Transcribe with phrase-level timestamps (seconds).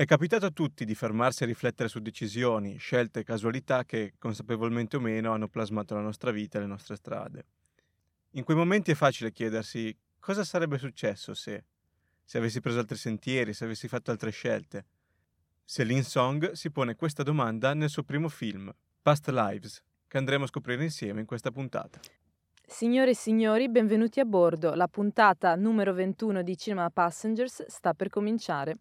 [0.00, 4.96] È capitato a tutti di fermarsi a riflettere su decisioni, scelte e casualità che, consapevolmente
[4.96, 7.44] o meno, hanno plasmato la nostra vita e le nostre strade.
[8.30, 11.64] In quei momenti è facile chiedersi cosa sarebbe successo se,
[12.24, 14.86] se avessi preso altri sentieri, se avessi fatto altre scelte.
[15.66, 20.48] Celine Song si pone questa domanda nel suo primo film, Past Lives, che andremo a
[20.48, 22.00] scoprire insieme in questa puntata.
[22.66, 24.72] Signore e signori, benvenuti a bordo.
[24.72, 28.78] La puntata numero 21 di Cinema Passengers sta per cominciare.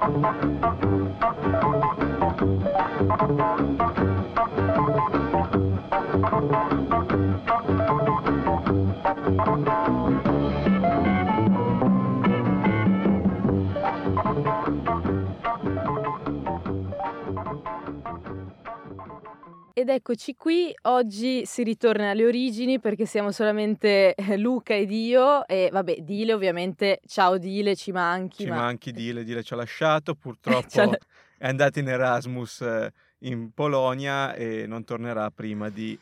[0.00, 0.24] Thank
[6.72, 6.79] you.
[19.80, 25.46] Ed eccoci qui, oggi si ritorna alle origini perché siamo solamente eh, Luca ed io
[25.46, 28.42] e vabbè Dile ovviamente, ciao Dile, ci manchi.
[28.42, 28.56] Ci ma...
[28.56, 30.98] manchi Dile, Dile ci ha lasciato, purtroppo
[31.38, 35.98] è andato in Erasmus eh, in Polonia e non tornerà prima di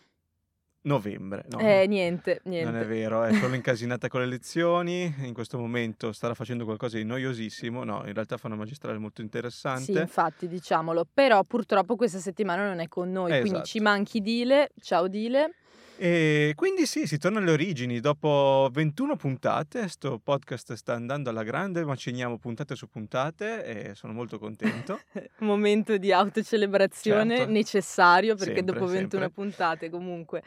[0.88, 1.44] novembre.
[1.50, 2.70] No, eh, niente, niente.
[2.70, 6.96] Non è vero, è solo incasinata con le lezioni, in questo momento starà facendo qualcosa
[6.96, 9.92] di noiosissimo, no, in realtà fa una magistrale molto interessante.
[9.92, 13.48] Sì, infatti, diciamolo, però purtroppo questa settimana non è con noi, esatto.
[13.48, 15.52] quindi ci manchi Dile, ciao Dile.
[16.00, 17.98] E quindi sì, si torna alle origini.
[17.98, 24.12] Dopo 21 puntate, questo podcast sta andando alla grande, maciniamo puntate su puntate e sono
[24.12, 25.00] molto contento.
[25.40, 27.50] Momento di autocelebrazione certo.
[27.50, 29.30] necessario perché sempre, dopo 21 sempre.
[29.30, 30.44] puntate comunque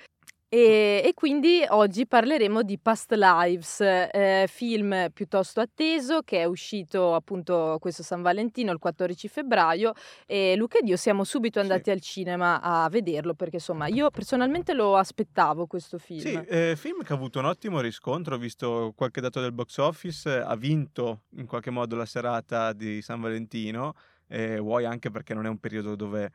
[0.54, 7.16] e, e, quindi oggi parleremo di Past Lives, eh, film piuttosto atteso che è uscito
[7.16, 9.94] appunto questo San Valentino il 14 febbraio
[10.26, 11.92] e Luca ed io siamo subito andati sì.
[11.92, 16.20] al cinema a vederlo perché insomma io personalmente lo aspettavo questo film.
[16.20, 19.78] Sì, eh, film che ha avuto un ottimo riscontro, ho visto qualche dato del box
[19.78, 23.94] office, ha vinto in qualche modo la serata di San Valentino,
[24.28, 26.30] eh, vuoi anche perché non è un periodo dove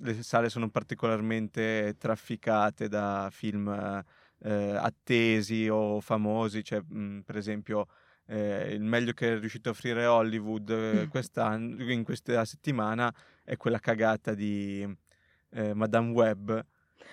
[0.00, 3.68] le sale sono particolarmente trafficate da film
[4.44, 7.86] eh, attesi o famosi, cioè, mh, mhmm, per esempio
[8.26, 13.12] eh, il meglio che è riuscito a offrire Hollywood eh, quest'anno, in questa settimana
[13.42, 14.86] è quella cagata di
[15.50, 16.52] eh, Madame Webb.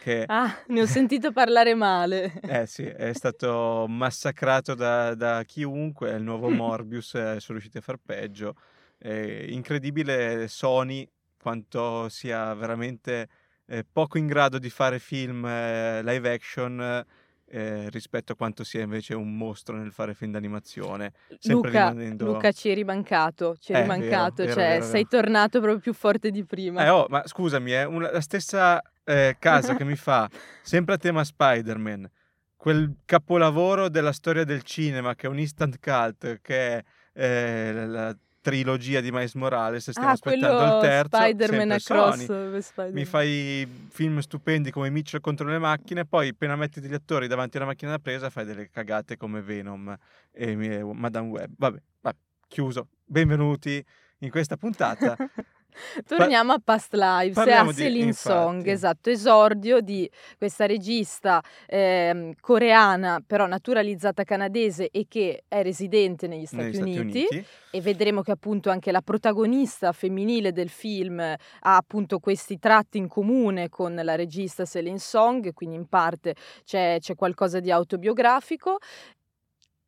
[0.04, 0.24] Che...
[0.28, 2.34] Ah, ne ho sentito parlare male.
[2.48, 7.78] eh sì, è stato massacrato da, da chiunque, è il nuovo Morbius, eh, sono riusciti
[7.78, 8.56] a far peggio.
[9.04, 11.08] incredibile Sony
[11.42, 13.28] quanto sia veramente
[13.66, 17.06] eh, poco in grado di fare film eh, live action
[17.54, 21.14] eh, rispetto a quanto sia invece un mostro nel fare film d'animazione.
[21.44, 22.26] Luca, rimanendo...
[22.26, 25.22] Luca, ci eri mancato, ci eri mancato, vero, cioè vero, sei vero.
[25.22, 26.86] tornato proprio più forte di prima.
[26.86, 30.30] Eh, oh, ma scusami, è una, la stessa eh, casa che mi fa,
[30.64, 32.10] sempre a tema Spider-Man,
[32.56, 38.16] quel capolavoro della storia del cinema che è un instant cult, che è eh, la
[38.42, 41.18] trilogia di Miles Morales, stiamo ah, aspettando il terzo.
[41.18, 42.24] Spider-Man Across.
[42.60, 42.94] Spider-Man.
[42.94, 47.58] Mi fai film stupendi come Mitchell contro le macchine, poi appena metti degli attori davanti
[47.58, 49.96] alla macchina da presa fai delle cagate come Venom
[50.32, 51.54] e Madame Web.
[51.56, 52.88] Vabbè, vabbè, chiuso.
[53.06, 53.84] Benvenuti
[54.20, 55.16] in questa puntata
[56.08, 63.22] Torniamo a Past Lives e a Celine Song, esatto, esordio di questa regista eh, coreana,
[63.26, 68.22] però naturalizzata canadese e che è residente negli Stati, negli Uniti, Stati Uniti, e vedremo
[68.22, 73.96] che appunto anche la protagonista femminile del film ha appunto questi tratti in comune con
[73.96, 78.78] la regista Celine Song, quindi in parte c'è, c'è qualcosa di autobiografico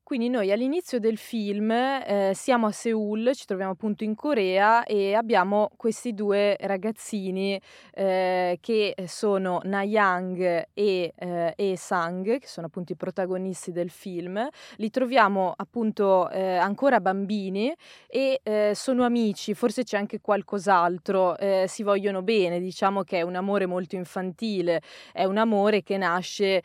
[0.04, 5.14] quindi noi all'inizio del film eh, siamo a Seoul, ci troviamo appunto in Corea e
[5.14, 7.60] abbiamo questi due ragazzini
[7.94, 14.46] eh, che sono Na-Yang e eh, e Sang, che sono appunto i protagonisti del film.
[14.76, 17.74] Li troviamo appunto eh, ancora bambini
[18.08, 23.22] e eh, sono amici, forse c'è anche qualcos'altro, eh, si vogliono bene, diciamo che è
[23.22, 24.82] un amore molto infantile,
[25.14, 26.62] è un amore che nasce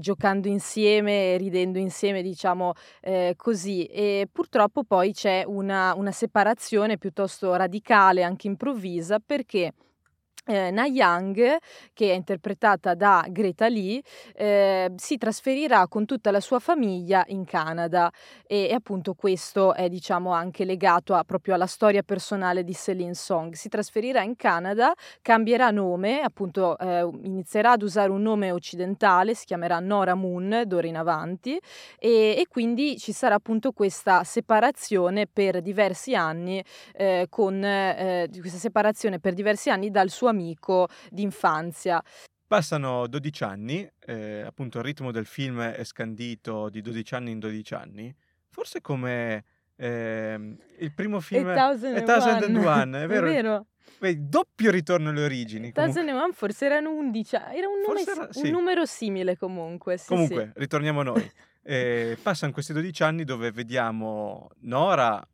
[0.00, 3.84] giocando insieme, ridendo insieme, diciamo eh, così.
[3.86, 9.72] E purtroppo poi c'è una, una separazione piuttosto radicale, anche improvvisa, perché
[10.48, 11.58] eh, Na Yang,
[11.92, 14.00] che è interpretata da Greta Lee,
[14.34, 18.10] eh, si trasferirà con tutta la sua famiglia in Canada
[18.46, 23.14] e, e, appunto questo è diciamo anche legato a, proprio alla storia personale di Celine
[23.14, 23.52] Song.
[23.52, 29.44] Si trasferirà in Canada, cambierà nome, appunto eh, inizierà ad usare un nome occidentale, si
[29.44, 31.60] chiamerà Nora Moon d'ora in avanti
[31.98, 36.64] e, e quindi ci sarà appunto questa separazione per diversi anni
[36.94, 42.02] eh, con eh, questa separazione per diversi anni dal suo amico amico d'infanzia.
[42.46, 47.38] Passano 12 anni, eh, appunto il ritmo del film è scandito di 12 anni in
[47.40, 48.14] 12 anni,
[48.48, 49.44] forse come
[49.76, 51.54] eh, il primo film è
[52.04, 53.26] Thousand One, è vero?
[53.28, 53.66] È vero.
[54.00, 55.72] Vedi, doppio ritorno alle origini.
[55.72, 58.46] Thousand One forse erano 11, era un, nome, era, sì.
[58.46, 59.96] un numero simile comunque.
[59.96, 60.60] Sì, comunque, sì.
[60.60, 61.32] ritorniamo a noi.
[61.62, 65.26] eh, passano questi 12 anni dove vediamo Nora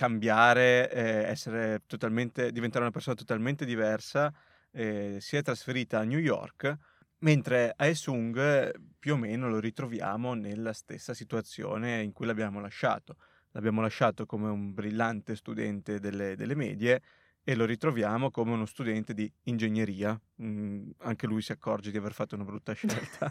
[0.00, 4.32] cambiare, eh, essere totalmente, diventare una persona totalmente diversa,
[4.70, 6.74] eh, si è trasferita a New York,
[7.18, 13.18] mentre Aesung più o meno lo ritroviamo nella stessa situazione in cui l'abbiamo lasciato.
[13.50, 17.02] L'abbiamo lasciato come un brillante studente delle, delle medie
[17.44, 20.18] e lo ritroviamo come uno studente di ingegneria.
[20.42, 23.30] Mm, anche lui si accorge di aver fatto una brutta scelta.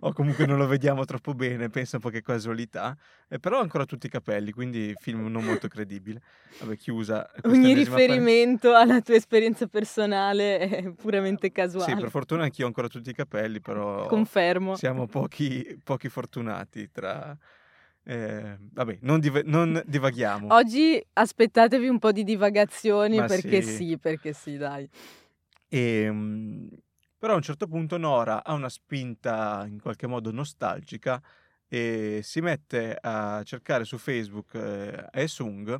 [0.00, 2.96] O comunque non lo vediamo troppo bene, pensa un po' che casualità,
[3.28, 6.20] eh, però ha ancora tutti i capelli, quindi film non molto credibile.
[6.60, 7.28] Vabbè, chiusa.
[7.44, 11.92] Ogni riferimento pa- alla tua esperienza personale è puramente casuale.
[11.92, 14.76] Sì, per fortuna anch'io ho ancora tutti i capelli, però Confermo.
[14.76, 17.36] siamo pochi, pochi fortunati tra...
[18.06, 20.52] Eh, vabbè, non, div- non, divaghiamo.
[20.52, 23.76] Oggi aspettatevi un po' di divagazioni Ma perché sì.
[23.76, 23.98] sì.
[23.98, 24.86] perché sì, dai.
[25.68, 26.68] E, ehm,
[27.24, 31.22] però a un certo punto Nora ha una spinta in qualche modo nostalgica
[31.66, 35.74] e si mette a cercare su Facebook eh, Esung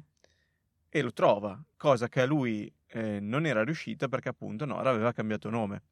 [0.89, 5.13] e lo trova, cosa che a lui eh, non era riuscita perché appunto Nora aveva
[5.13, 5.83] cambiato nome.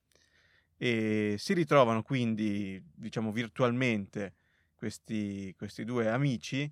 [0.78, 4.37] E si ritrovano quindi, diciamo, virtualmente
[4.75, 6.62] questi, questi due amici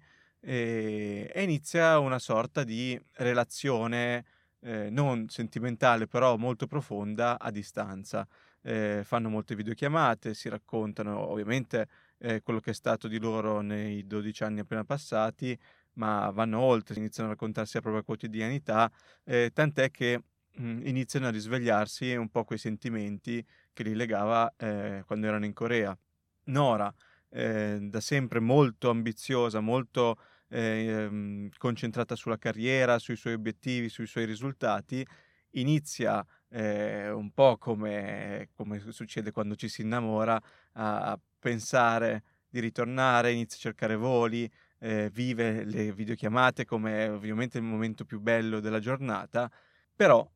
[0.41, 4.25] e, e, inizia una sorta di relazione
[4.61, 8.27] eh, non sentimentale, però molto profonda a distanza
[8.63, 14.07] eh, fanno molte videochiamate, si raccontano ovviamente eh, quello che è stato di loro nei
[14.07, 15.59] 12 anni appena passati,
[15.95, 18.91] ma vanno oltre, iniziano a raccontarsi la propria quotidianità,
[19.25, 20.23] eh, tant'è che
[20.57, 25.45] mh, mhmm, iniziano a risvegliarsi un po' quei sentimenti che li legava eh, quando erano
[25.45, 25.97] in Corea.
[26.45, 26.93] Nora,
[27.31, 30.19] eh, da sempre molto ambiziosa, molto
[30.49, 35.07] ehm, concentrata sulla carriera, sui suoi obiettivi, sui suoi risultati,
[35.53, 40.41] inizia eh, un po' come, come, succede quando ci si innamora,
[40.73, 47.65] a, pensare di ritornare, inizia a cercare voli, eh, vive le videochiamate come ovviamente il
[47.65, 49.51] momento più bello della giornata,
[49.95, 50.29] però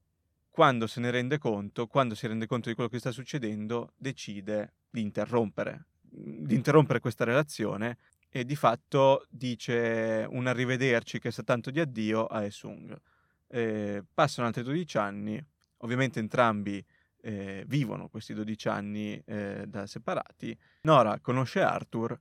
[0.49, 4.75] quando se ne rende conto, quando si rende conto di quello che sta succedendo, decide
[4.89, 11.71] di interrompere, di interrompere questa relazione e di fatto dice un arrivederci che sa tanto
[11.71, 12.97] di addio a Esung.
[13.47, 15.45] Eh, passano altri 12 anni,
[15.85, 16.85] Ovviamente entrambi
[17.21, 20.59] eh, vivono questi 12 anni eh, da separati.
[20.83, 22.19] Nora conosce Arthur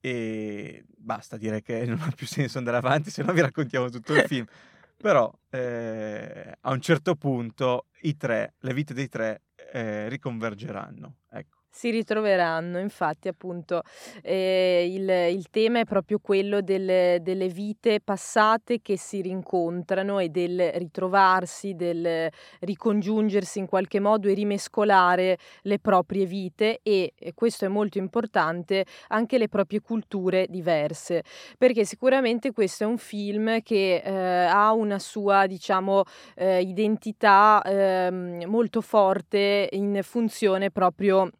[0.00, 4.14] e basta dire che non ha più senso andare avanti, se no vi raccontiamo tutto
[4.14, 4.46] il film.
[4.96, 9.42] Però eh, a un certo punto i tre, le vite dei tre
[9.72, 11.16] eh, riconvergeranno.
[11.74, 13.80] Si ritroveranno, infatti, appunto,
[14.20, 20.28] eh, il, il, tema è proprio quello del, delle vite passate che si rincontrano e
[20.28, 22.28] del ritrovarsi, del
[22.60, 28.84] ricongiungersi in qualche modo e rimescolare le proprie vite e, e questo è molto importante,
[29.08, 31.22] anche le proprie culture diverse,
[31.56, 36.02] perché sicuramente questo è un film che eh, ha una sua, diciamo,
[36.36, 41.30] eh, identità ehm, molto forte in funzione proprio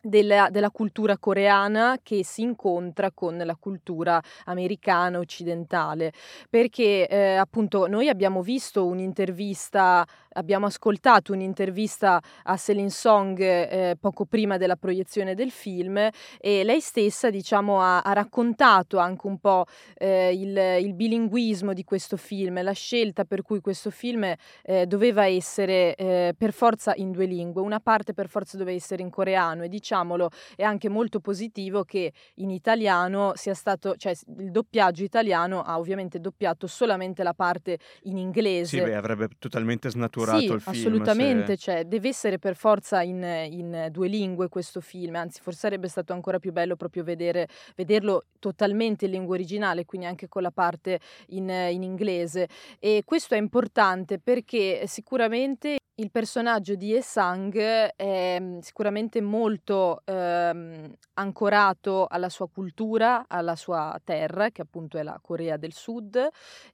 [0.00, 6.12] della, della, cultura coreana che si incontra con la cultura americana occidentale.
[6.48, 14.26] Perché eh, appunto noi abbiamo visto un'intervista abbiamo ascoltato un'intervista a Celine Song eh, poco
[14.26, 15.96] prima della proiezione del film
[16.38, 19.64] e lei stessa diciamo ha, ha raccontato anche un po'
[19.96, 25.26] eh, il, il, bilinguismo di questo film la scelta per cui questo film eh, doveva
[25.26, 27.62] essere eh, per forza in due lingue.
[27.62, 31.84] Una parte per forza doveva essere in coreano e diciamo diciamolo, è anche molto positivo
[31.84, 37.78] che in italiano sia stato, cioè il doppiaggio italiano ha ovviamente doppiato solamente la parte
[38.02, 38.78] in inglese.
[38.78, 40.76] Sì, beh, avrebbe totalmente snaturato sì, il film.
[40.76, 41.56] assolutamente, se...
[41.56, 46.12] cioè deve essere per forza in, in, due lingue questo film, anzi forse sarebbe stato
[46.12, 51.00] ancora più bello proprio vedere, vederlo totalmente in lingua originale, quindi anche con la parte
[51.28, 52.48] in, in inglese.
[52.78, 60.92] E questo è importante perché sicuramente il personaggio di Esang è mm, sicuramente molto ehm,
[61.14, 66.16] ancorato alla sua cultura, alla sua terra, che appunto è la Corea del Sud,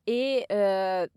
[0.05, 1.11] e eh,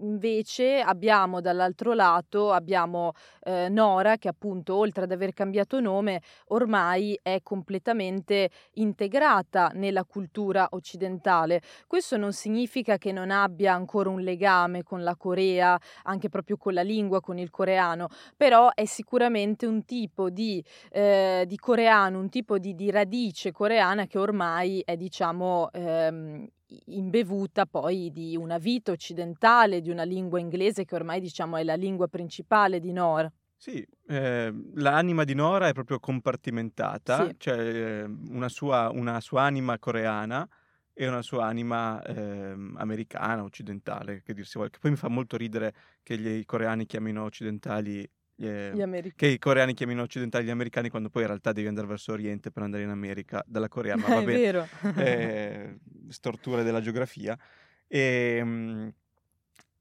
[0.00, 3.12] invece abbiamo dall'altro lato abbiamo
[3.42, 10.66] eh, Nora che appunto oltre ad aver cambiato nome ormai è completamente integrata nella cultura
[10.70, 11.60] occidentale.
[11.86, 16.74] Questo non significa che non abbia ancora un legame con la Corea, anche proprio con
[16.74, 22.28] la lingua, con il coreano, però è sicuramente un tipo di, eh, di coreano, un
[22.28, 26.46] tipo di, di, radice coreana che ormai è diciamo ehm,
[26.86, 31.74] imbevuta poi di una vita occidentale, di una lingua inglese che ormai diciamo è la
[31.74, 33.32] lingua principale di Nora.
[33.58, 37.36] Sì, eh, l'anima di Nora è proprio compartimentata, sì.
[37.36, 40.46] c'è eh, una sua, una sua anima coreana
[40.92, 44.70] e una sua anima eh, americana, occidentale, che dir si vuole.
[44.70, 48.08] Che poi mi fa molto ridere che gli, i coreani chiamino occidentali
[48.38, 52.12] eh, che i coreani chiamino occidentali gli americani quando poi in realtà devi andare verso
[52.12, 55.78] Oriente per andare in America dalla Corea, ma va bene, eh,
[56.10, 57.38] storture della geografia.
[57.86, 58.92] E, ehm,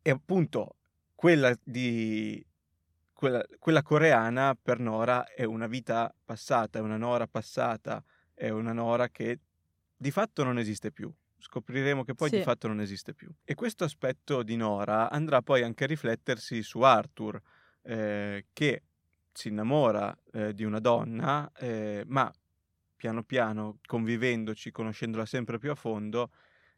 [0.01, 0.75] e appunto
[1.15, 2.45] quella, di,
[3.13, 8.03] quella, quella coreana per Nora è una vita passata, è una Nora passata,
[8.33, 9.39] è una Nora che
[9.97, 11.11] di fatto non esiste più
[11.45, 12.37] scopriremo che poi sì.
[12.37, 13.29] di fatto non esiste più.
[13.43, 17.39] E questo aspetto di Nora andrà poi anche a riflettersi su Arthur,
[17.83, 18.83] eh, che
[19.31, 22.31] si innamora eh, di una donna, eh, ma
[23.05, 26.31] piano piano, convivendoci, conoscendola sempre più a fondo,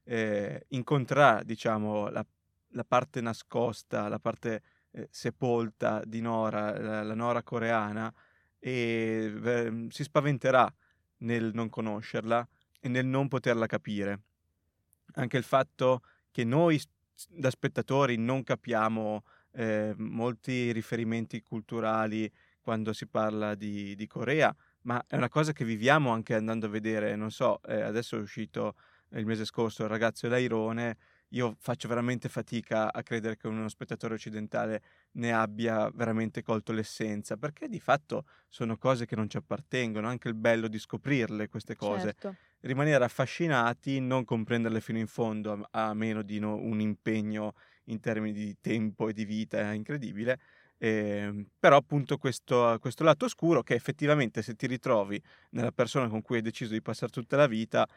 [0.04, 2.26] eh, incontrerà, diciamo, la,
[2.72, 8.14] la, parte nascosta, la parte eh, sepolta di Nora, la, la Nora coreana,
[8.60, 10.74] e si spaventerà
[11.20, 12.46] nel non conoscerla
[12.82, 14.20] e nel non poterla capire.
[15.14, 16.82] Anche il fatto che noi
[17.30, 22.30] da spettatori non capiamo eh, molti riferimenti culturali
[22.60, 24.54] quando si parla di, di, Corea,
[24.88, 28.20] ma è una cosa che viviamo anche andando a vedere, non so, eh, adesso è
[28.20, 28.75] uscito
[29.12, 30.98] il mese scorso il ragazzo Lairone,
[31.32, 34.82] io faccio veramente fatica a credere che uno spettatore occidentale
[35.13, 40.29] ne abbia veramente colto l'essenza, perché di fatto sono cose che non ci appartengono, anche
[40.29, 42.15] il bello di scoprirle queste cose.
[42.17, 42.36] Certo.
[42.62, 48.32] Rimanere affascinati, non comprenderle fino in fondo, a, meno di no, un impegno in termini
[48.32, 50.39] di tempo e di vita incredibile.
[50.80, 55.20] Eh, però appunto questo, questo lato oscuro che effettivamente se ti ritrovi
[55.52, 57.88] nella persona con cui hai deciso di passare tutta la vita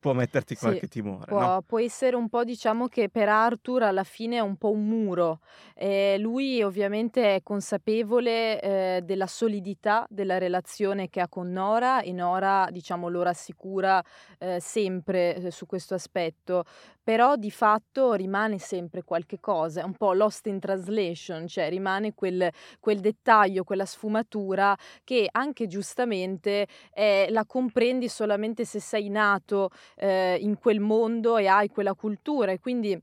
[0.00, 1.62] può metterti Sì, qualche timore, può, no?
[1.64, 5.40] può essere un po', diciamo che per Arthur alla fine è un po' un muro.
[5.74, 12.12] Eh, lui ovviamente è consapevole eh, della solidità della relazione che ha con Nora e
[12.12, 14.02] Nora, diciamo, lo rassicura
[14.38, 16.64] eh, sempre eh, su questo aspetto,
[17.02, 22.12] però di fatto rimane sempre qualche cosa, è un po' lost in translation, cioè rimane
[22.14, 29.70] quel, quel dettaglio, quella sfumatura che anche giustamente eh, la comprendi solamente se sei nato
[29.96, 33.00] eh, in quel mondo e hai quella cultura e quindi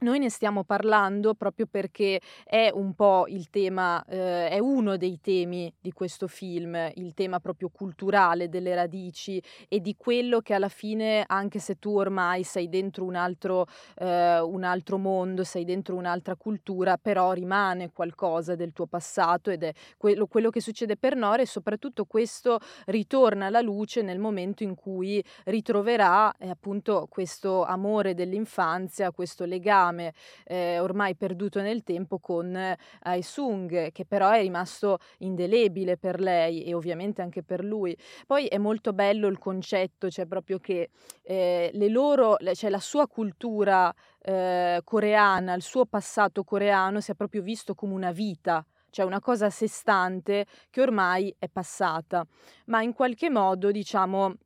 [0.00, 5.20] noi ne stiamo parlando proprio perché è un po' il tema, eh, è uno dei
[5.20, 10.68] temi di questo film, il tema proprio culturale delle radici e di quello che alla
[10.68, 15.94] fine, anche se tu ormai sei dentro un altro, eh, un altro mondo, sei dentro
[15.94, 21.14] un'altra cultura, però rimane qualcosa del tuo passato ed è quello, quello che succede per
[21.14, 27.64] Nora e soprattutto questo ritorna alla luce nel momento in cui ritroverà eh, appunto questo
[27.64, 30.12] amore dell'infanzia, questo legame legame
[30.44, 36.64] eh, ormai perduto nel tempo con eh, Aesung, che però è rimasto indelebile per lei
[36.64, 37.96] e ovviamente anche per lui.
[38.26, 40.90] Poi è molto bello il concetto, cioè proprio che
[41.22, 47.42] eh, le loro, cioè la sua cultura eh, coreana, il suo passato coreano sia proprio
[47.42, 48.64] visto come una vita
[48.94, 52.24] cioè una cosa a sé stante che ormai è passata,
[52.66, 54.36] ma in qualche modo, diciamo,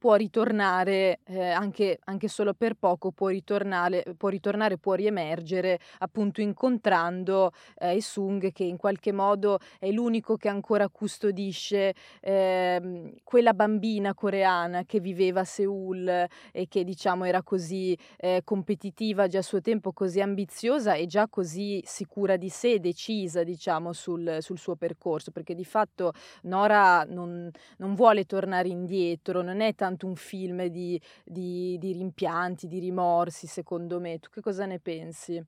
[0.00, 6.40] può ritornare eh, anche, anche, solo per poco, può ritornare, può ritornare, può riemergere appunto
[6.40, 14.14] incontrando eh, Sung che in qualche modo è l'unico che ancora custodisce eh, quella bambina
[14.14, 19.60] coreana che viveva a Seoul e che diciamo era così eh, competitiva già a suo
[19.60, 25.30] tempo, così ambiziosa e già così sicura di sé, decisa diciamo sul, sul suo percorso,
[25.30, 26.14] perché di fatto
[26.44, 31.92] Nora non, non vuole tornare indietro, non è tanto tanto un film di, di, di
[31.92, 34.18] rimpianti, di rimorsi, secondo me.
[34.20, 35.44] Tu che cosa ne pensi?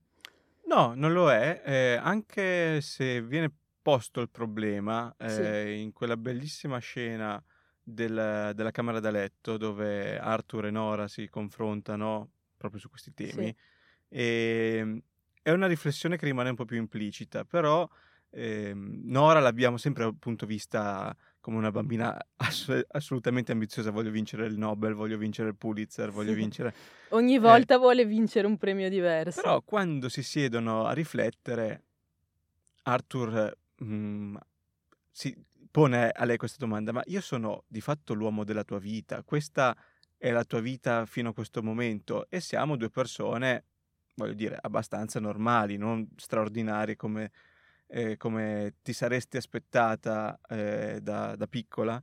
[0.65, 5.81] No, non lo è, eh, anche se viene posto il problema eh, sì.
[5.81, 7.43] in quella bellissima scena
[7.81, 13.47] del, della camera da letto dove Arthur e Nora si confrontano proprio su questi temi.
[13.47, 13.55] Sì.
[14.09, 15.01] E, ehm,
[15.41, 17.87] è una riflessione che rimane un po' più implicita, però
[18.29, 24.57] eh, Nora l'abbiamo sempre appunto vista come una bambina ass- assolutamente ambiziosa, voglio vincere il
[24.57, 26.37] Nobel, voglio vincere il Pulitzer, voglio sì.
[26.37, 26.73] vincere...
[27.09, 29.41] Ogni eh, volta eh, vuole vincere un premio diverso.
[29.41, 31.83] Però quando si siedono a riflettere,
[32.83, 34.35] Arthur mh, mm,
[35.11, 35.35] si
[35.69, 39.75] pone a lei questa domanda, ma io sono di fatto l'uomo della tua vita, questa
[40.17, 43.65] è la tua vita fino a questo momento e siamo due persone,
[44.15, 47.31] voglio dire, abbastanza normali, non straordinarie come
[47.93, 52.01] eh, come ti saresti aspettata eh, da, da, piccola.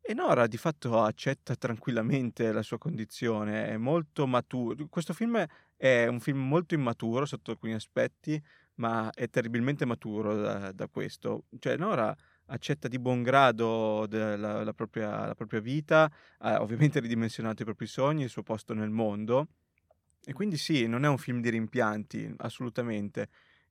[0.00, 4.86] E Nora di fatto accetta tranquillamente la sua condizione, è molto maturo.
[4.88, 5.44] Questo film
[5.76, 8.42] è un film molto immaturo sotto alcuni aspetti,
[8.76, 11.44] ma è terribilmente maturo da, da questo.
[11.58, 12.14] Cioè Nora
[12.46, 17.86] accetta di buon grado la, la, propria, la, propria, vita, ha ovviamente ridimensionato i propri
[17.86, 19.48] sogni, il suo posto nel mondo.
[20.24, 23.28] E quindi sì, non è un film di rimpianti, assolutamente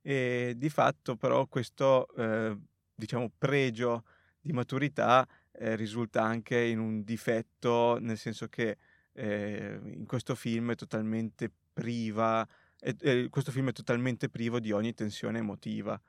[0.08, 2.56] e di fatto però questo eh,
[2.94, 4.04] diciamo pregio
[4.40, 8.78] di maturità eh, risulta anche in un difetto nel senso che
[9.12, 12.48] eh, in questo film è totalmente priva
[13.28, 16.00] questo film è totalmente privo di ogni tensione emotiva.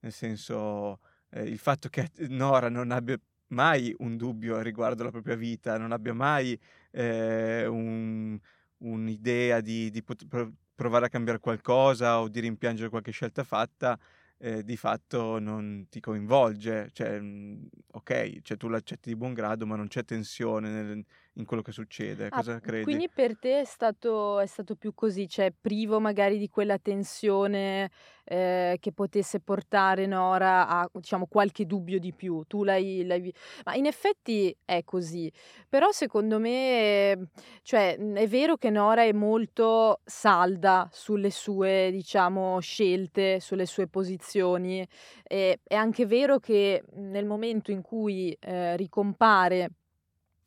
[0.00, 5.36] Nel senso eh, il fatto che Nora non abbia mai un dubbio riguardo alla propria
[5.36, 6.58] vita non abbia mai
[6.90, 8.38] eh, un,
[8.84, 10.26] un'idea di, di pot-
[10.74, 13.98] provare a cambiare qualcosa o di rimpiangere qualche scelta fatta,
[14.38, 16.90] eh, di fatto non ti coinvolge.
[16.92, 21.44] Cioè, mhmm, ok, cioè tu l'accetti di buon grado, ma non c'è tensione nel, in
[21.44, 22.26] quello che succede.
[22.26, 22.84] Ah, Cosa credi?
[22.84, 27.90] Quindi per te è stato, è stato più così, cioè privo magari di quella tensione
[28.24, 32.44] eh, che potesse portare Nora a diciamo qualche dubbio di più.
[32.46, 33.32] Tu l'hai, l'hai...
[33.64, 35.30] Ma in effetti è così,
[35.68, 37.30] però secondo me
[37.62, 44.86] cioè, è vero che Nora è molto salda sulle sue diciamo scelte, sulle sue posizioni.
[45.22, 49.70] E, è anche vero che nel momento in cui eh, ricompare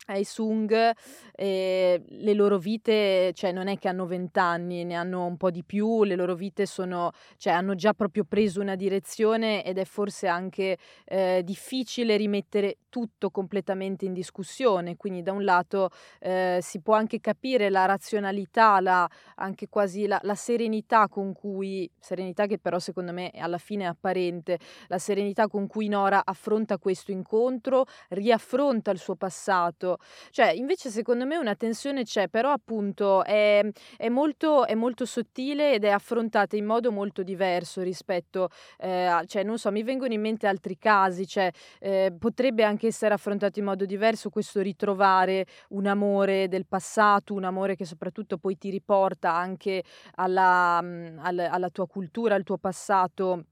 [0.08, 0.92] ai Sung
[1.34, 5.62] eh, le loro vite, cioè non è che hanno vent'anni, ne hanno un po' di
[5.64, 10.26] più, le loro vite sono, cioè hanno già proprio preso una direzione ed è forse
[10.26, 16.94] anche eh, difficile rimettere tutto completamente in discussione, quindi da un lato eh, si può
[16.94, 22.78] anche capire la razionalità, la, anche quasi la, la, serenità con cui, serenità che però
[22.78, 28.90] secondo me alla fine è apparente, la serenità con cui Nora affronta questo incontro, riaffronta
[28.90, 29.97] il suo passato,
[30.30, 33.64] cioè invece secondo me una tensione c'è, però appunto è,
[33.96, 39.24] è, molto, è molto sottile ed è affrontata in modo molto diverso rispetto, eh, a,
[39.24, 43.58] cioè non so, mi vengono in mente altri casi, cioè eh, potrebbe anche essere affrontato
[43.58, 48.70] in modo diverso questo ritrovare un amore del passato, un amore che soprattutto poi ti
[48.70, 49.82] riporta anche
[50.16, 53.44] alla, mm, alla, alla tua cultura, al tuo passato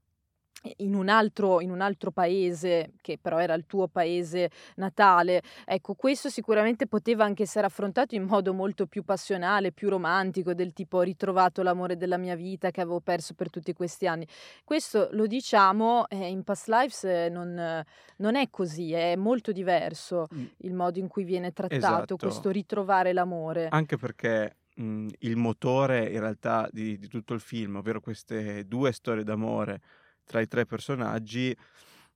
[0.77, 5.41] in un, altro, in un altro paese, che però era il tuo paese natale.
[5.65, 10.73] Ecco, questo sicuramente poteva anche essere affrontato in modo molto più passionale, più romantico, del
[10.73, 14.27] tipo ho ritrovato l'amore della mia vita che avevo perso per tutti questi anni.
[14.63, 17.83] Questo lo diciamo, eh, in Past Lives eh, non,
[18.17, 20.45] non, è così, è molto diverso mm.
[20.57, 22.17] il modo in cui viene trattato esatto.
[22.17, 23.67] questo ritrovare l'amore.
[23.69, 28.91] Anche perché mh, il motore in realtà di, di tutto il film, ovvero queste due
[28.91, 29.81] storie d'amore,
[30.27, 31.55] tra i tre personaggi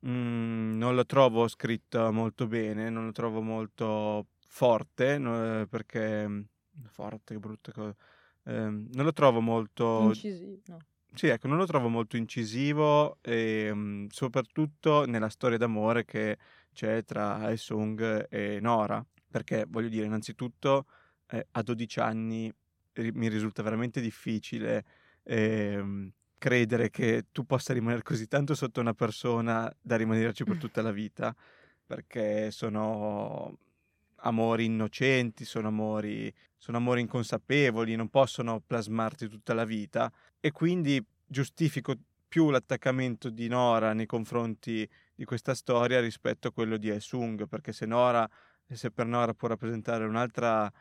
[0.02, 6.28] mh, mhmm, non lo trovo scritta molto bene, non lo trovo molto forte, no, perché
[6.28, 6.44] mhmm,
[6.88, 7.96] forte, che brutta cosa.
[8.44, 10.04] Eh, non lo trovo molto...
[10.08, 10.78] Incisivo, no.
[11.14, 16.38] Sì, ecco, non lo trovo molto incisivo e mh, mhmm, soprattutto nella storia d'amore che
[16.74, 20.86] c'è tra Aesung e Nora, perché voglio dire, innanzitutto
[21.28, 22.52] eh, a 12 anni
[22.94, 24.86] ri- mi risulta veramente difficile
[25.24, 30.82] eh, credere che tu possa rimanere così tanto sotto una persona da rimanerci per tutta
[30.82, 31.36] la vita,
[31.86, 33.56] perché sono
[34.24, 41.00] amori innocenti, sono amori, sono amori inconsapevoli, non possono plasmarti tutta la vita e quindi
[41.28, 41.94] giustifico
[42.28, 47.72] più l'attaccamento di Nora nei confronti di questa storia rispetto a quello di Aesung, perché
[47.72, 48.28] se Nora,
[48.66, 50.72] se per Nora può rappresentare un'altra,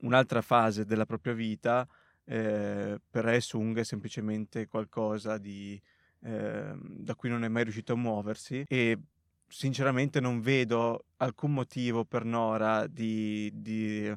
[0.00, 1.86] un'altra fase della propria vita,
[2.24, 5.80] eh, per Esung è semplicemente qualcosa di,
[6.20, 8.98] eh, da cui non è mai riuscito a muoversi e
[9.46, 14.12] sinceramente non vedo alcun motivo per Nora di, di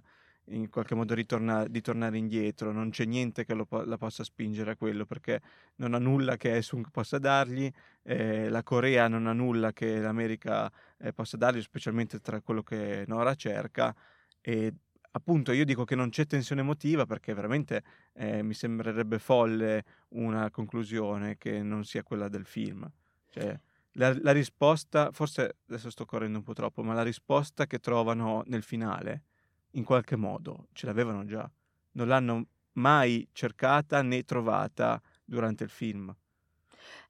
[0.50, 4.72] in qualche modo ritorna, di tornare indietro, non c'è niente che lo, la possa spingere
[4.72, 5.41] a quello perché
[5.76, 7.70] non ha nulla che Esung possa dargli,
[8.04, 13.04] eh, la Corea non ha nulla che l'America eh, possa dargli, specialmente tra quello che
[13.08, 13.93] Nora cerca
[14.39, 14.74] e
[15.17, 20.49] appunto io dico che non c'è tensione emotiva perché veramente eh, mi sembrerebbe folle una
[20.49, 22.89] conclusione che non sia quella del film.
[23.30, 23.60] Cioè,
[23.93, 28.43] la, la, risposta, forse adesso sto correndo un po' troppo, ma la risposta che trovano
[28.45, 29.23] nel finale,
[29.71, 31.49] in qualche modo, ce l'avevano già.
[31.93, 36.15] Non l'hanno mai cercata né trovata durante il film.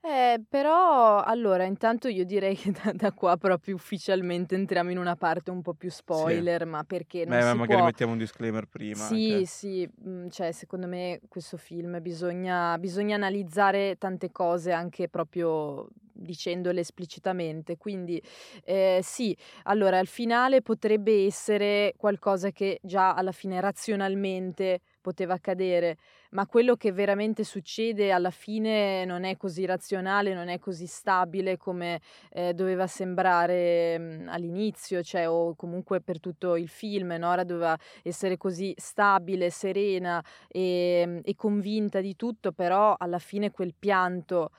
[0.01, 5.15] Eh, però allora intanto io direi che da da qua proprio ufficialmente entriamo in una
[5.15, 8.17] parte un po' più spoiler, ma perché non Beh, ma si magari può mettiamo un
[8.17, 9.45] disclaimer prima Sì, anche.
[9.45, 16.79] sì, mhmm, cioè secondo me questo film bisogna bisogna analizzare tante cose anche proprio dicendole
[16.79, 17.77] esplicitamente.
[17.77, 18.19] Quindi,
[18.63, 25.95] ehm, sì, allora il finale potrebbe essere qualcosa che già alla fine razionalmente poteva accadere,
[26.31, 31.55] ma quello che veramente succede alla fine non è così razionale, non è così stabile
[31.55, 37.11] come, ehm, doveva sembrare, mhmm, all'inizio, cioè o comunque per tutto il film.
[37.17, 43.73] Nora doveva essere così stabile, serena, ehm, e convinta di tutto, però alla fine quel
[43.79, 44.51] pianto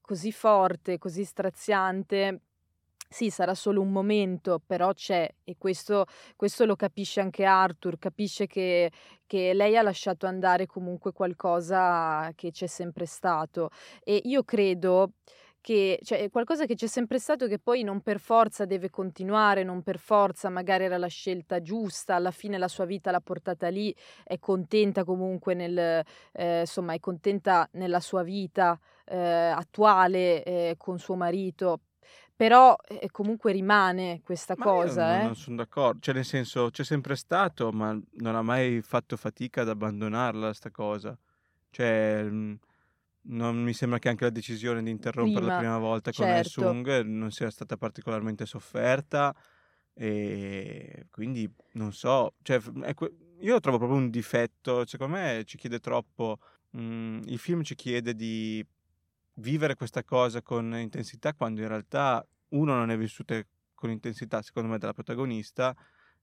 [0.00, 2.40] così forte, così straziante
[3.12, 8.46] sì, sarà solo un momento, però c'è e questo, questo lo capisce anche Arthur, capisce
[8.46, 8.92] che,
[9.26, 13.70] che, lei ha lasciato andare comunque qualcosa che c'è sempre stato.
[14.04, 15.14] E io credo
[15.60, 19.82] che, cioè, qualcosa che c'è sempre stato che poi non per forza deve continuare, non
[19.82, 23.92] per forza magari era la scelta giusta, alla fine la sua vita l'ha portata lì,
[24.22, 30.98] è contenta comunque nel, eh, insomma, è contenta nella sua vita eh, attuale eh, con
[31.00, 31.80] suo marito,
[32.40, 35.30] però, ehm, comunque rimane questa Ma cosa, non eh.
[35.30, 39.62] non son d'accor cioè nel senso c'è sempre stato, ma non ha mai fatto fatica
[39.62, 41.16] ad abbandonarla 'sta cosa.
[41.70, 42.58] Cioè, mhmm,
[43.28, 46.32] non mi sembra che anche la decisione di interrompere la Prima, volta con certo.
[46.32, 49.34] Hae-Sung non sia stata particolarmente sofferta,
[49.94, 52.60] e quindi non so, cioè
[52.94, 56.38] que io lo trovo proprio un difetto, secondo me ci chiede troppo
[56.72, 58.66] mhmm, il film ci chiede di
[59.40, 64.68] vivere questa cosa con intensità quando in realtà uno non è vissute con intensità secondo
[64.68, 65.74] me dalla protagonista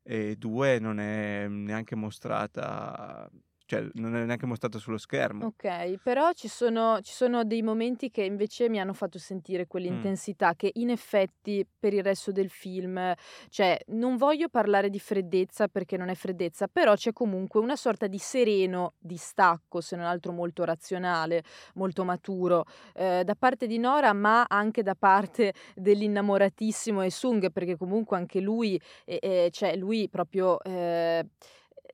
[0.02, 3.30] e due non è neanche mostrata
[3.68, 5.46] cioè non è neanche mostrata sullo schermo.
[5.48, 9.68] Ok, però ci sono, ci sono dei momenti che invece mi hanno fatto sentire Mm.
[9.68, 13.14] quell'intensità che in effetti per il resto del film,
[13.50, 18.08] cioè non voglio parlare di freddezza perché non è freddezza, però c'è comunque una sorta
[18.08, 21.44] di sereno distacco, se non altro molto razionale,
[21.76, 22.64] molto maturo,
[22.96, 28.80] eh, da parte di Nora, ma anche da parte dell'innamoratissimo Esung, perché comunque anche lui,
[29.06, 30.58] eh, eh, cioè lui proprio...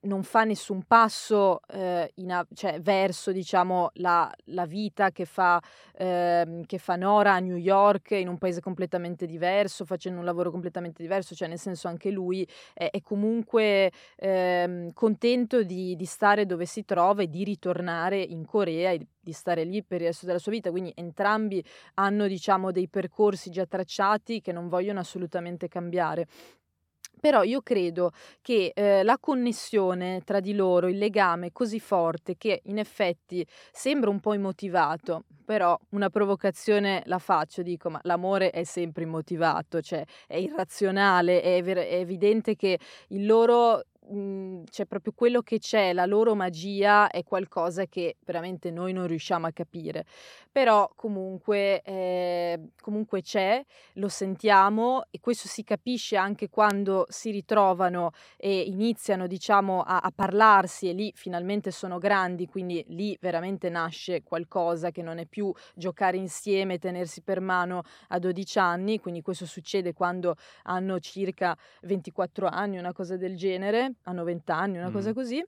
[0.04, 5.62] non fa nessun passo eh, a- cioè, verso diciamo, la, la vita che fa,
[5.98, 10.52] ehm, che fa Nora a New York in un paese completamente diverso, facendo un lavoro
[10.52, 16.46] completamente diverso, cioè nel senso anche lui è, è comunque ehm, contento di, di stare
[16.46, 20.26] dove si trova e di ritornare in Corea e di stare lì per il resto
[20.26, 21.63] della sua vita, quindi entrambi
[21.96, 26.28] hanno diciamo dei percorsi già tracciati che non vogliono assolutamente cambiare.
[27.24, 32.60] Però io credo che eh, la connessione tra di loro, il legame così forte che
[32.66, 38.66] in effetti sembra un po' immotivato, però una provocazione la faccio, dico, ma l'amore è
[38.66, 45.13] sempre immotivato, cioè è irrazionale, è, ver- è evidente che il loro mhmm, cioè proprio
[45.16, 50.06] quello che c'è, la loro magia è qualcosa che veramente noi non riusciamo a capire.
[50.52, 53.63] Però comunque, ehm, comunque c'è,
[53.94, 60.12] lo sentiamo e questo si capisce anche quando si ritrovano e iniziano, diciamo, a a
[60.13, 65.52] parlarsi e lì finalmente sono grandi, quindi lì veramente nasce qualcosa che non è più
[65.76, 72.48] giocare insieme, tenersi per mano a 12 anni, quindi questo succede quando hanno circa 24
[72.48, 75.14] anni, una cosa del genere, hanno 20 anni, una cosa Mh.
[75.14, 75.44] così.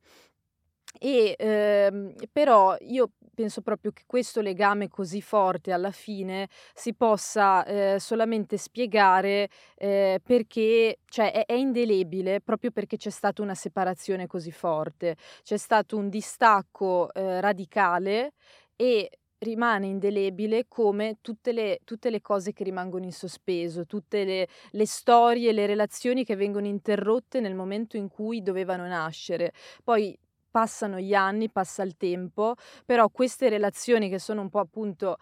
[1.00, 7.66] E, ehm, però io penso proprio che questo legame così forte alla fine si possa,
[7.66, 14.26] ehm, solamente spiegare, ehm, perché cioè è è indelebile proprio perché c'è stata una separazione
[14.28, 15.18] così forte.
[15.44, 18.32] C'è stato un distacco, ehm, radicale
[18.78, 19.10] e
[19.46, 24.86] rimane indelebile come tutte le tutte le cose che rimangono in sospeso, tutte le le
[24.86, 29.54] storie, le relazioni che vengono interrotte nel momento in cui dovevano nascere.
[29.84, 30.18] Poi
[30.50, 32.56] passano gli anni, passa il tempo,
[32.86, 35.18] però queste relazioni che sono un po' appunto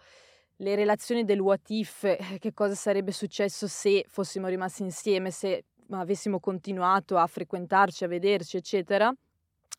[0.58, 5.64] le relazioni del what if, eh, che cosa sarebbe successo se fossimo rimasti insieme, se
[5.90, 9.12] avessimo continuato a frequentarci, a vederci, eccetera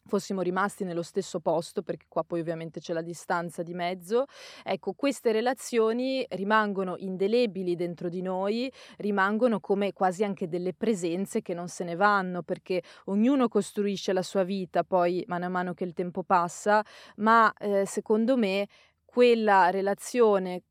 [0.08, 4.26] fossimo rimasti nello stesso posto, perché qua poi ovviamente c'è la distanza di mezzo,
[4.64, 11.54] ecco, queste relazioni rimangono indelebili dentro di noi, rimangono come quasi anche delle presenze che
[11.54, 15.84] non se ne vanno, perché ognuno costruisce la sua vita poi mano a mano che
[15.84, 16.84] il tempo passa,
[17.18, 18.68] ma eh, secondo me
[19.06, 20.64] quella relazione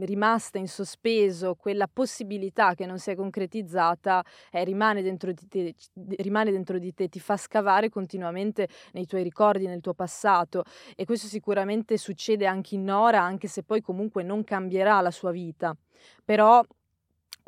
[0.00, 5.74] rimasta in sospeso, quella possibilità che non si è concretizzata, eh, rimane dentro di te
[6.18, 10.64] rimane dentro di te, ti fa scavare continuamente nei tuoi ricordi, nel tuo passato
[10.96, 15.30] e questo sicuramente succede anche in Nora, anche se poi comunque non cambierà la sua
[15.30, 15.76] vita.
[16.24, 16.62] Però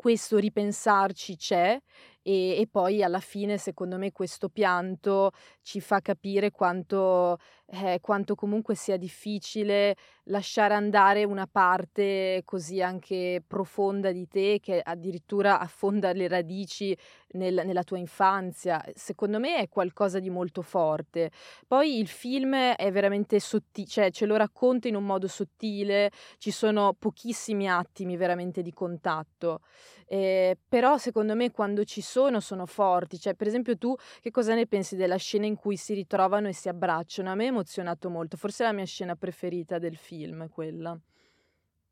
[0.01, 1.79] questo ripensarci c'è
[2.23, 5.29] e, e, poi alla fine secondo me questo pianto
[5.61, 9.95] ci fa capire quanto, eh, quanto comunque sia difficile
[10.31, 16.97] lasciare andare una parte così anche profonda di te che addirittura affonda le radici
[17.33, 18.83] nel, nella tua infanzia.
[18.95, 21.31] Secondo me è qualcosa di molto forte.
[21.67, 26.51] Poi il film è veramente sottile, cioè ce lo racconta in un modo sottile, ci
[26.51, 29.59] sono pochissimi attimi veramente di contatto.
[30.07, 34.53] Eh, però secondo me quando ci sono sono forti, cioè per esempio tu che cosa
[34.53, 37.31] ne pensi della scena in cui si ritrovano e si abbracciano?
[37.31, 40.99] A me ha emozionato molto, forse è la mia scena preferita del film quella.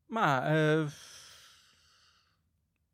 [0.08, 0.86] Ma eh,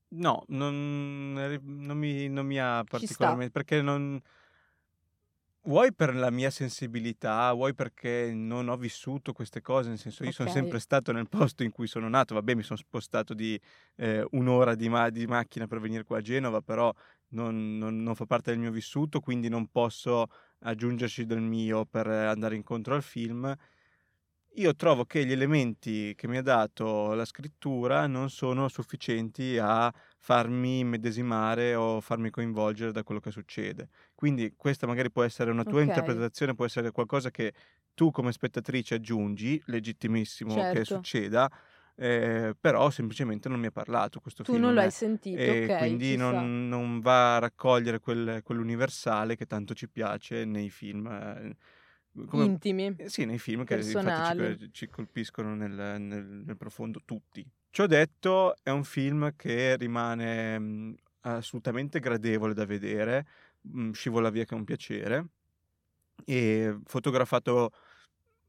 [0.10, 4.22] no, non, non, mi, non mi ha particolarmente perché non
[5.68, 10.32] Vuoi per la mia sensibilità, vuoi perché non ho vissuto queste cose, nel senso io
[10.32, 13.60] sono sempre stato nel posto in cui sono nato, vabbè mi sono spostato di
[13.96, 16.94] eh, un'ora di, ma- di macchina per venire qua a Genova, però
[17.30, 20.28] non, non- non fa parte del mio vissuto, quindi non posso
[20.60, 23.52] aggiungerci del mio per andare incontro al film
[24.56, 29.92] io trovo che gli elementi che mi ha dato la scrittura non sono sufficienti a
[30.18, 33.90] farmi medesimare o farmi coinvolgere da quello che succede.
[34.14, 35.88] Quindi questa magari può essere una tua okay.
[35.88, 37.54] interpretazione, può essere qualcosa che
[37.94, 40.78] tu come spettatrice aggiungi, legittimissimo certo.
[40.78, 41.50] che succeda,
[41.98, 44.64] eh, però semplicemente non mi ha parlato questo tu film.
[44.64, 49.46] Tu non l'hai sentito, e okay, quindi non, non, va a raccogliere quel, quell'universale che
[49.46, 51.08] tanto ci piace nei film.
[51.08, 51.56] Eh,
[52.28, 52.96] come, Intimi.
[52.98, 57.46] Eh, sì, nei film che infatti ci, ci colpiscono nel, nel, nel, profondo tutti.
[57.70, 63.28] Ciò detto, è un film che rimane mh, assolutamente gradevole da vedere,
[63.62, 65.28] mh, scivola via che è un piacere,
[66.24, 67.72] e fotografato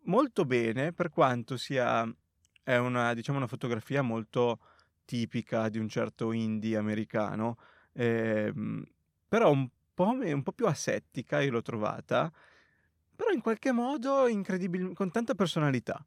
[0.05, 2.09] molto bene per quanto sia
[2.63, 4.61] è una, diciamo, una fotografia molto
[5.05, 7.59] tipica di un certo indie americano,
[7.93, 8.53] eh,
[9.29, 12.33] però un po', un po' più asettica io l'ho trovata
[13.17, 16.05] però in qualche modo incredibilmente con tanta personalità.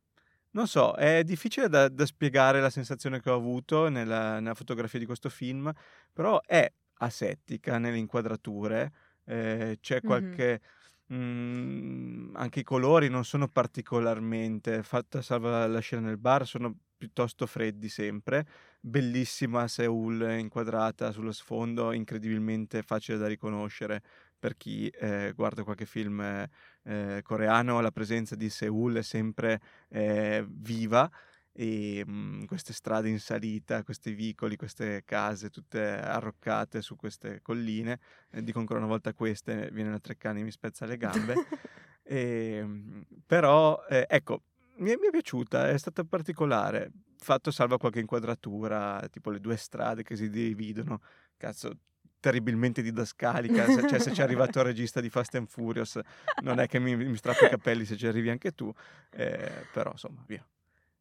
[0.52, 4.98] Non so, è difficile da, da spiegare la sensazione che ho avuto nella, nella, fotografia
[4.98, 5.72] di questo film,
[6.12, 8.92] però è asettica nelle inquadrature,
[9.26, 10.62] eh, c'è qualche...
[10.62, 10.78] Mm-hmm.
[11.12, 17.48] Mh, anche i colori non sono particolarmente, fatta salva la scena nel bar, sono piuttosto
[17.48, 18.46] freddi sempre.
[18.80, 24.04] Bellissima Seoul inquadrata sullo sfondo, incredibilmente facile da riconoscere
[24.40, 30.46] per chi eh, guarda qualche film eh, coreano, la presenza di Seoul è sempre eh,
[30.48, 31.10] viva
[31.52, 37.42] e mh, mhmm, queste strade in salita, questi vicoli, queste case tutte arroccate su queste
[37.42, 38.00] colline,
[38.32, 41.34] eh, dico ancora una volta queste, viene una Treccani e mi spezza le gambe,
[42.04, 44.44] e, ehm, però eh, ecco,
[44.78, 49.58] mi è, mi è, piaciuta, è stata particolare, fatto salva qualche inquadratura, tipo le due
[49.58, 51.02] strade che si dividono,
[51.36, 51.72] cazzo,
[52.20, 56.00] terribilmente didascalica, se, cioè se c'è arrivato il regista di Fast and Furious
[56.42, 58.72] non è che mi, mi strappi i capelli se ci arrivi anche tu,
[59.12, 60.46] eh, però insomma via.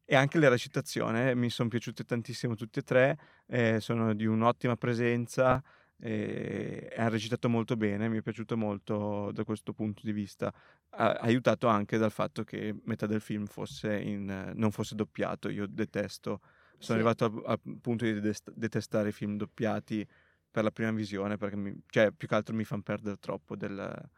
[0.05, 4.25] E anche le recitazioni eh, mi sono piaciute tantissimo tutte e tre, eh, sono di
[4.25, 5.61] un'ottima presenza,
[6.01, 10.51] e hanno recitato molto bene, mi è piaciuto molto da questo punto di vista,
[10.91, 15.67] ha, aiutato anche dal fatto che metà del film fosse in, non fosse doppiato, io
[15.67, 16.39] detesto,
[16.77, 16.91] sono sì.
[16.93, 20.07] arrivato al punto di detestare i film doppiati
[20.51, 24.09] per la prima visione, perché mi, cioè, più che altro mi fanno perdere troppo del,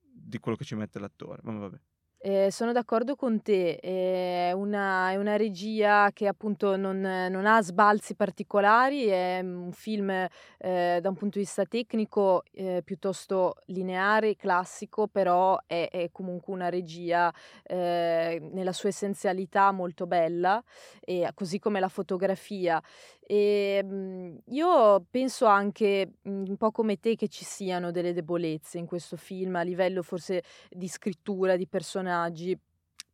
[0.00, 1.40] di quello che ci mette l'attore.
[1.44, 1.80] Ma vabbè.
[2.22, 7.62] Eh, sono d'accordo con te, è una, è una regia che appunto non, non ha
[7.62, 14.36] sbalzi particolari, è un film eh, da un punto di vista tecnico eh, piuttosto lineare,
[14.36, 20.62] classico, però è, è comunque una regia eh, nella sua essenzialità molto bella,
[21.34, 22.82] così come la fotografia.
[23.32, 28.78] E, mhmm, io penso anche, mhmm, un po' come te, che ci siano delle debolezze
[28.78, 31.66] in questo film, a livello forse di scrittura, di
[32.10, 32.58] personaggi.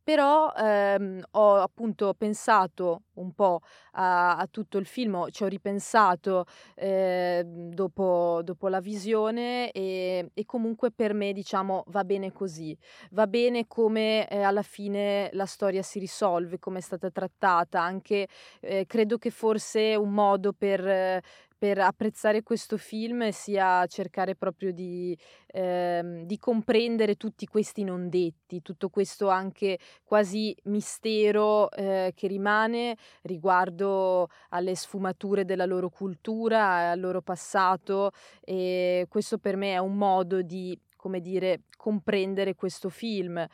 [0.07, 3.59] Però, ehm, ho appunto pensato un po'
[3.93, 10.45] a a tutto il film, ci ho ripensato, ehm, dopo dopo la visione, e e
[10.45, 12.77] comunque per me, diciamo, va bene così.
[13.11, 18.27] Va bene come, ehm, alla fine la storia si risolve, come è stata trattata, anche,
[18.61, 21.21] ehm, credo che forse un modo per
[21.57, 25.17] per apprezzare questo film sia cercare proprio di,
[25.47, 32.95] ehm, di, comprendere tutti questi non detti, tutto questo anche quasi mistero eh, che rimane
[33.23, 39.95] riguardo alle sfumature della loro cultura, al loro passato e questo per me è un
[39.97, 43.45] modo di come dire, comprendere questo film.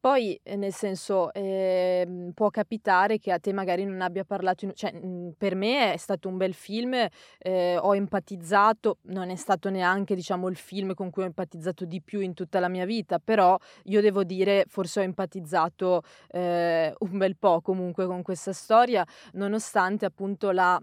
[0.00, 4.72] Poi, eh, nel senso, eh, può capitare che a te magari non abbia parlato, in...
[4.74, 6.94] cioè mhmm, per me è stato un bel film,
[7.38, 12.00] eh, ho empatizzato, non è stato neanche diciamo il film con cui ho empatizzato di
[12.00, 17.18] più in tutta la mia vita, però io devo dire forse ho empatizzato eh, un
[17.18, 20.80] bel po' comunque con questa storia, nonostante appunto la,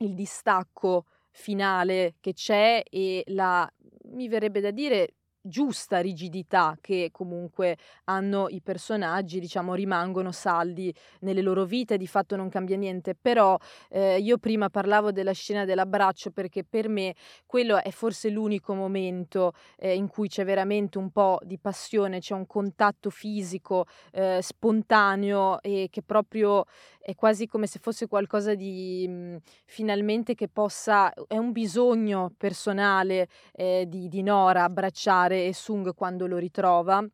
[0.00, 3.70] il distacco finale che c'è e la,
[4.12, 5.14] mi verrebbe da dire,
[5.46, 12.36] giusta rigidità che comunque hanno i personaggi, diciamo, rimangono saldi nelle loro vite, di fatto
[12.36, 13.56] non cambia niente, però
[13.90, 17.14] eh, io prima parlavo della scena dell'abbraccio perché per me
[17.46, 22.34] quello è forse l'unico momento eh, in cui c'è veramente un po' di passione, c'è
[22.34, 26.64] un contatto fisico eh, spontaneo e che proprio
[27.00, 32.32] è quasi come se fosse qualcosa di mh, mhmm, finalmente che possa, è un bisogno
[32.36, 37.06] personale eh, di, di Nora abbracciare Sung quando lo ritrova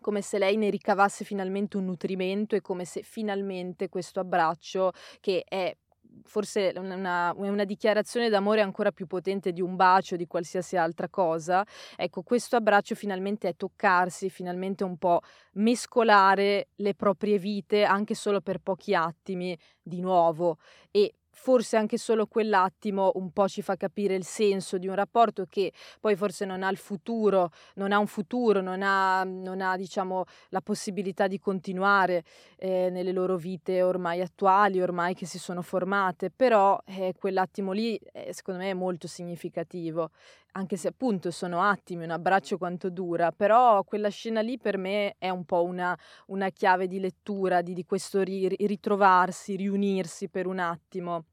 [0.00, 5.42] come se lei ne ricavasse finalmente un nutrimento e come se finalmente questo abbraccio che
[5.46, 5.74] è
[6.24, 11.64] forse una, una, dichiarazione d'amore ancora più potente di un bacio, di qualsiasi altra cosa.
[11.96, 15.20] Ecco, questo abbraccio finalmente è toccarsi, finalmente un po'
[15.54, 20.58] mescolare le proprie vite anche solo per pochi attimi di nuovo
[20.90, 25.44] e forse anche solo quell'attimo un po' ci fa capire il senso di un rapporto
[25.48, 29.76] che poi forse non ha il futuro, non ha un futuro, non ha, non ha
[29.76, 32.24] diciamo, la possibilità di continuare
[32.56, 37.96] eh, nelle loro vite ormai attuali, ormai che si sono formate, però eh, quell'attimo lì
[38.12, 40.10] eh, secondo me è molto significativo,
[40.56, 45.14] anche se appunto sono attimi, un abbraccio quanto dura, però quella scena lì per me
[45.18, 45.96] è un po' una,
[46.28, 51.24] una chiave di lettura di, di questo ri, ritrovarsi, riunirsi per un attimo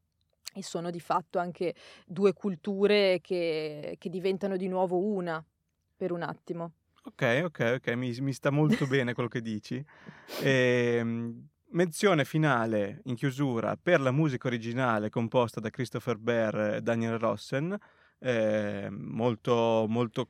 [0.53, 1.73] e sono di fatto anche
[2.05, 5.43] due culture che, che diventano di nuovo una
[5.95, 6.73] per un attimo.
[7.05, 9.83] Ok, ok, ok, mi, mi sta molto bene quello che dici.
[10.41, 16.81] E, ehm, menzione finale in chiusura per la musica originale composta da Christopher Bear e
[16.81, 17.77] Daniel Rossen,
[18.23, 20.29] eh, molto, molto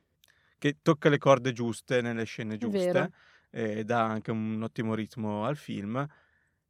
[0.57, 3.11] che tocca le corde giuste nelle scene giuste
[3.51, 6.07] e dà anche un ottimo ritmo al film.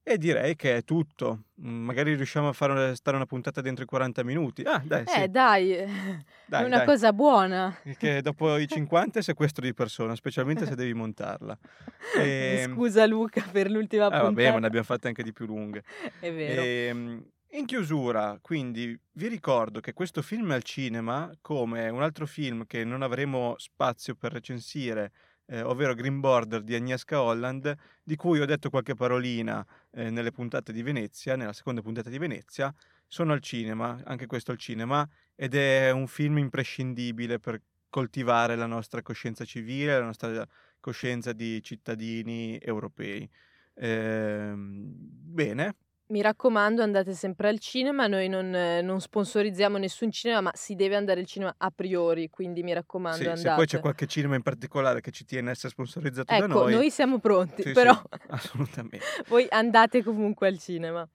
[0.05, 1.43] E direi che è tutto.
[1.61, 4.61] Mm, magari riusciamo a fare stare una puntata dentro i 40 minuti.
[4.63, 5.21] Ah, dai, sì.
[5.21, 5.69] Eh, dai,
[6.45, 6.85] dai è una dai.
[6.85, 7.73] cosa buona.
[7.97, 11.57] Che dopo i 50 è sequestro di persona, specialmente se devi montarla.
[12.17, 12.63] E...
[12.63, 14.27] Ehm scusa Luca per l'ultima puntata.
[14.27, 15.83] Eh, vabbè, ma ne abbiamo fatte anche di più lunghe.
[16.19, 16.61] È vero.
[16.61, 22.01] E, ehm, in chiusura, quindi, vi ricordo che questo film è al cinema, come un
[22.01, 25.11] altro film che non avremo spazio per recensire,
[25.45, 30.31] eh, ovvero Green Border di Agnieszka Holland, di cui ho detto qualche parolina eh, nelle
[30.31, 32.73] puntate di Venezia, nella seconda puntata di Venezia,
[33.07, 38.65] sono al cinema, anche questo al cinema, ed è un film imprescindibile per coltivare la
[38.65, 40.47] nostra coscienza civile, la nostra
[40.79, 43.29] coscienza di cittadini europei.
[43.75, 45.75] Eh, bene,
[46.07, 48.07] mi raccomando, andate sempre al cinema.
[48.07, 52.29] Noi non, non sponsorizziamo nessun cinema, ma si deve andare al cinema a priori.
[52.29, 53.49] Quindi mi raccomando, sì, andate.
[53.49, 56.53] Se poi c'è qualche cinema in particolare che ci tiene a essere sponsorizzato ecco, da
[56.53, 56.73] noi.
[56.73, 57.93] noi siamo pronti, sì, però.
[57.93, 59.05] Sì, assolutamente.
[59.27, 61.07] voi andate comunque al cinema.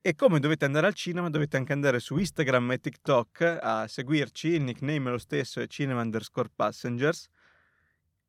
[0.00, 4.48] E come dovete andare al cinema, dovete anche andare su Instagram e TikTok a seguirci.
[4.48, 7.28] Il nickname è lo stesso, è cinema underscore passengers.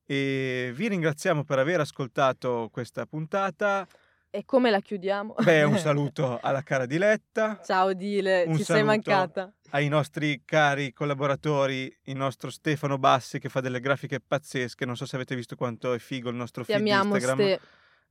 [0.04, 3.88] E vi ringraziamo per aver ascoltato questa puntata.
[4.30, 5.36] E come la chiudiamo?
[5.42, 7.60] Beh, un saluto alla cara Diletta.
[7.64, 9.52] Ciao Dile, un ci sei mancata.
[9.72, 14.86] Ai nostri cari collaboratori, il nostro Stefano Bassi che fa delle grafiche pazzesche.
[14.86, 17.38] Non so se avete visto quanto è figo il nostro Ti feed Instagram.
[17.38, 17.60] Ste...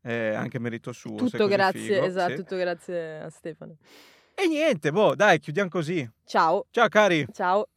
[0.01, 1.17] È anche merito suo.
[1.17, 2.37] Tutto grazie, figo, esatto, sì.
[2.37, 3.77] tutto grazie a Stefano.
[4.35, 6.09] E niente, boh, dai, chiudiamo così.
[6.25, 6.67] Ciao.
[6.71, 7.27] Ciao cari.
[7.33, 7.69] Ciao.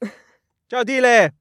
[0.68, 1.36] Ciao Dile.